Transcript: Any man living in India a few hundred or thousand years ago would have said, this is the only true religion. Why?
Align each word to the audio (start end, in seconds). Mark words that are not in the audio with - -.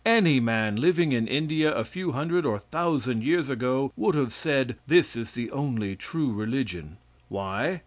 Any 0.03 0.39
man 0.39 0.77
living 0.77 1.11
in 1.11 1.27
India 1.27 1.71
a 1.75 1.83
few 1.83 2.13
hundred 2.13 2.43
or 2.43 2.57
thousand 2.57 3.23
years 3.23 3.51
ago 3.51 3.93
would 3.95 4.15
have 4.15 4.33
said, 4.33 4.77
this 4.87 5.15
is 5.15 5.33
the 5.33 5.51
only 5.51 5.95
true 5.95 6.33
religion. 6.33 6.97
Why? 7.29 7.79